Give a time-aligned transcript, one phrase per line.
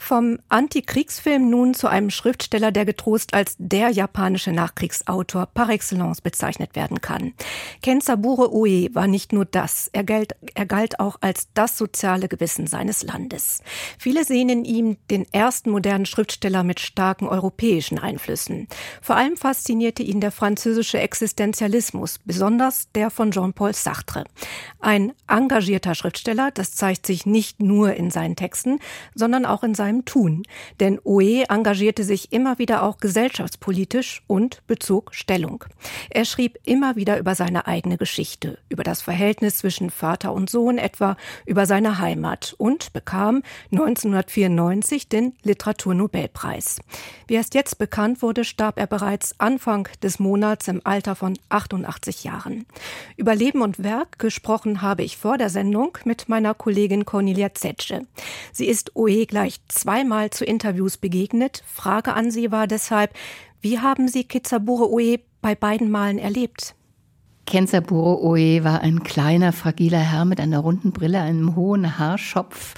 [0.00, 6.76] Vom Antikriegsfilm nun zu einem Schriftsteller, der getrost als der japanische Nachkriegsautor par excellence bezeichnet
[6.76, 7.34] werden kann.
[7.82, 12.68] Kensaburo Oe war nicht nur das, er galt, er galt auch als das soziale Gewissen
[12.68, 13.60] seines Landes.
[13.98, 18.68] Viele sehen in ihm den ersten modernen Schriftsteller mit starken europäischen Einflüssen.
[19.02, 24.24] Vor allem faszinierte ihn der französische Existenzialismus, besonders der von Jean-Paul Sartre.
[24.78, 28.78] Ein engagierter Schriftsteller, das zeigt sich nicht nur in seinen Texten,
[29.14, 30.42] sondern auch in seinen seinem Tun.
[30.80, 35.64] Denn Oe engagierte sich immer wieder auch gesellschaftspolitisch und bezog Stellung.
[36.10, 40.78] Er schrieb immer wieder über seine eigene Geschichte, über das Verhältnis zwischen Vater und Sohn,
[40.78, 41.16] etwa
[41.46, 43.42] über seine Heimat und bekam
[43.72, 46.80] 1994 den Literaturnobelpreis.
[47.26, 52.24] Wie erst jetzt bekannt wurde, starb er bereits Anfang des Monats im Alter von 88
[52.24, 52.66] Jahren.
[53.16, 58.02] Über Leben und Werk gesprochen habe ich vor der Sendung mit meiner Kollegin Cornelia Zetsche.
[58.52, 61.62] Sie ist Oe gleich zweimal zu Interviews begegnet.
[61.66, 63.12] Frage an Sie war deshalb,
[63.60, 66.74] wie haben Sie Kitsaburo Oe bei beiden Malen erlebt?
[67.46, 72.74] Kenzaburo Oe war ein kleiner, fragiler Herr mit einer runden Brille, einem hohen Haarschopf,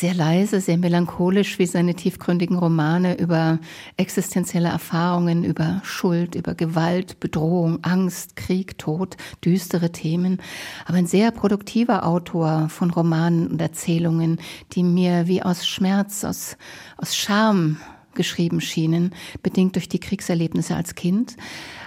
[0.00, 3.58] sehr leise, sehr melancholisch wie seine tiefgründigen Romane über
[3.96, 10.42] existenzielle Erfahrungen, über Schuld, über Gewalt, Bedrohung, Angst, Krieg, Tod, düstere Themen.
[10.84, 14.38] Aber ein sehr produktiver Autor von Romanen und Erzählungen,
[14.72, 16.56] die mir wie aus Schmerz, aus,
[16.98, 17.78] aus Scham
[18.16, 21.36] geschrieben schienen, bedingt durch die Kriegserlebnisse als Kind.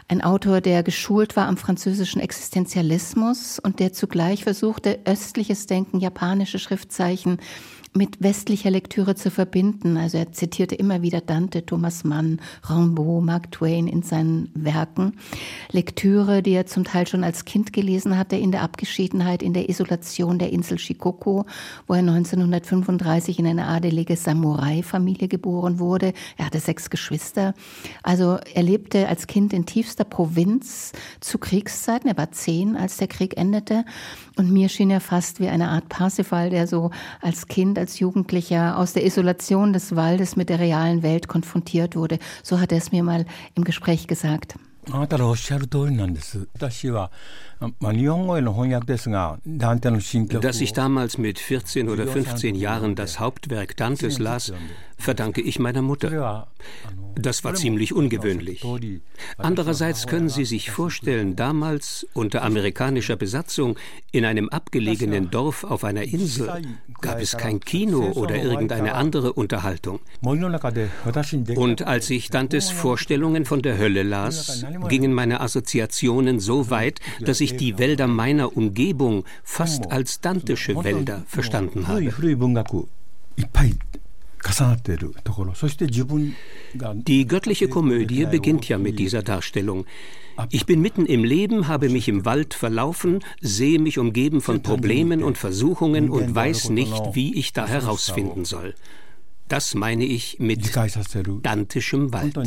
[0.08, 6.58] Ein Autor, der geschult war am französischen Existenzialismus und der zugleich versuchte, östliches Denken, japanische
[6.58, 7.38] Schriftzeichen
[7.96, 9.98] mit westlicher Lektüre zu verbinden.
[9.98, 15.14] Also er zitierte immer wieder Dante, Thomas Mann, Rimbaud, Mark Twain in seinen Werken.
[15.72, 19.70] Lektüre, die er zum Teil schon als Kind gelesen hatte, in der Abgeschiedenheit, in der
[19.70, 21.44] Isolation der Insel Shikoku,
[21.88, 26.14] wo er 1935 in eine adelige Samurai-Familie geboren wurde.
[26.38, 27.54] Er hatte sechs Geschwister.
[28.04, 32.10] Also er lebte als Kind in tiefster Provinz zu Kriegszeiten.
[32.10, 33.86] Er war zehn, als der Krieg endete.
[34.38, 36.92] Und mir schien er fast wie eine Art Parsifal, der so
[37.22, 42.20] als Kind, als Jugendlicher aus der Isolation des Waldes mit der realen Welt konfrontiert wurde.
[42.44, 43.26] So hat er es mir mal
[43.56, 44.56] im Gespräch gesagt.
[44.91, 46.47] あなたのおっしゃる通りなんです。
[46.55, 47.11] 私は
[50.41, 54.53] dass ich damals mit 14 oder 15 Jahren das Hauptwerk Dantes las,
[54.97, 56.49] verdanke ich meiner Mutter.
[57.17, 58.65] Das war ziemlich ungewöhnlich.
[59.39, 63.79] Andererseits können Sie sich vorstellen, damals unter amerikanischer Besatzung
[64.13, 66.51] in einem abgelegenen Dorf auf einer Insel
[67.01, 70.01] gab es kein Kino oder irgendeine andere Unterhaltung.
[70.23, 77.42] Und als ich Dantes Vorstellungen von der Hölle las, gingen meine Assoziationen so weit, dass
[77.42, 82.12] ich die Wälder meiner Umgebung fast als dantische Wälder verstanden habe.
[87.08, 89.86] Die göttliche Komödie beginnt ja mit dieser Darstellung.
[90.50, 95.24] Ich bin mitten im Leben, habe mich im Wald verlaufen, sehe mich umgeben von Problemen
[95.24, 98.74] und Versuchungen und weiß nicht, wie ich da herausfinden soll.
[99.50, 100.72] Das meine ich mit
[101.44, 102.40] dantischem Wald.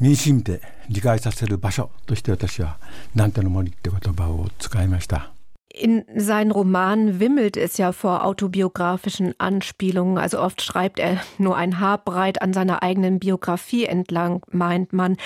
[0.00, 2.78] 身に染みて理解させる場所として私は
[3.14, 5.32] ダンテの森って言葉を使いました。
[5.72, 10.18] In seinen Romanen wimmelt es ja vor autobiografischen Anspielungen.
[10.18, 15.16] Also oft schreibt er nur ein Haar breit an seiner eigenen Biografie entlang, meint man.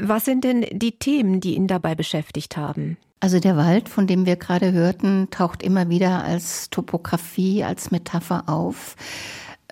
[0.00, 2.96] Was sind denn die Themen, die ihn dabei beschäftigt haben?
[3.20, 8.48] Also der Wald, von dem wir gerade hörten, taucht immer wieder als Topografie, als Metapher
[8.48, 8.96] auf.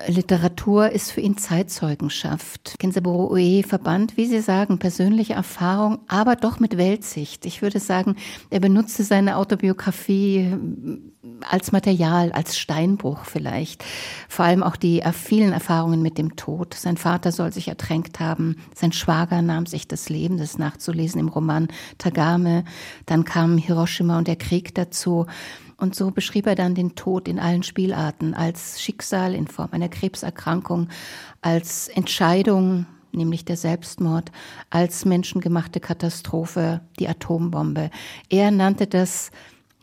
[0.08, 2.76] Literatur ist für ihn Zeitzeugenschaft.
[2.80, 7.46] Kensaburo Ue verband, wie Sie sagen, persönliche Erfahrung, aber doch mit Weltsicht.
[7.46, 8.18] Ich würde sagen,
[8.50, 10.54] er benutzte seine Autobiografie
[11.50, 13.86] als Material, als Steinbruch vielleicht.
[14.28, 16.74] Vor allem auch die vielen Erfahrungen mit dem Tod.
[16.74, 18.58] Sein Vater soll sich ertränkt haben.
[18.76, 22.66] Sein Schwager nahm sich das Leben, das nachzulesen im Roman Tagame.
[23.06, 25.26] Dann kam Hiroshima und der Krieg dazu.
[25.78, 29.90] Und so beschrieb er dann den Tod in allen Spielarten als Schicksal in Form einer
[29.90, 30.90] Krebserkrankung,
[31.42, 34.32] als Entscheidung, nämlich der Selbstmord,
[34.70, 37.90] als menschengemachte Katastrophe, die Atombombe.
[38.30, 39.32] Er nannte das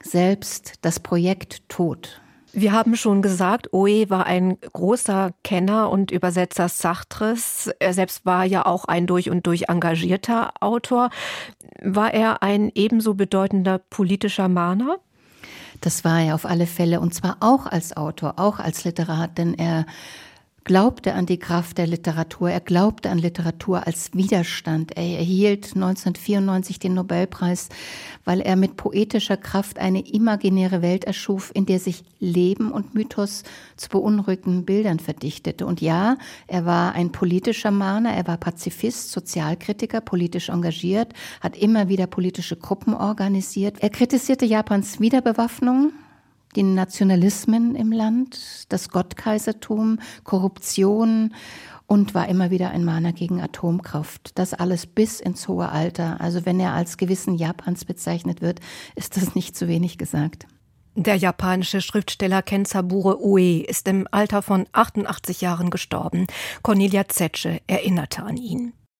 [0.02, 2.20] selbst das Projekt Tod.
[2.54, 7.70] Wir haben schon gesagt, Oe war ein großer Kenner und Übersetzer Sartres.
[7.78, 11.08] Er selbst war ja auch ein durch und durch engagierter Autor.
[11.80, 14.98] War er ein ebenso bedeutender politischer Mahner?
[15.82, 19.54] Das war er auf alle Fälle und zwar auch als Autor, auch als Literat, denn
[19.54, 19.84] er
[20.64, 24.96] glaubte an die Kraft der Literatur, er glaubte an Literatur als Widerstand.
[24.96, 27.68] Er erhielt 1994 den Nobelpreis,
[28.24, 33.42] weil er mit poetischer Kraft eine imaginäre Welt erschuf, in der sich Leben und Mythos
[33.76, 35.66] zu beunruhigenden Bildern verdichtete.
[35.66, 36.16] Und ja,
[36.46, 42.56] er war ein politischer Mahner, er war Pazifist, Sozialkritiker, politisch engagiert, hat immer wieder politische
[42.56, 43.76] Gruppen organisiert.
[43.80, 45.92] Er kritisierte Japans Wiederbewaffnung,
[46.56, 51.34] die Nationalismen im Land, das Gottkaisertum, Korruption
[51.86, 54.38] und war immer wieder ein Mahner gegen Atomkraft.
[54.38, 56.20] Das alles bis ins hohe Alter.
[56.20, 58.60] Also wenn er als Gewissen Japans bezeichnet wird,
[58.96, 60.46] ist das nicht zu wenig gesagt.
[60.94, 66.26] Der japanische Schriftsteller Kensaburo Ue ist im Alter von 88 Jahren gestorben.
[66.62, 68.74] Cornelia Zetsche erinnerte an ihn.